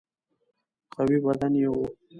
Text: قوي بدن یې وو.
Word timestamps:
قوي 0.93 1.17
بدن 1.25 1.53
یې 1.61 1.67
وو. 1.73 1.85